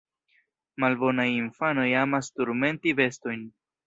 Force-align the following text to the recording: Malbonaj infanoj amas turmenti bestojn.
Malbonaj 0.83 1.25
infanoj 1.33 1.85
amas 2.05 2.31
turmenti 2.39 2.95
bestojn. 3.01 3.45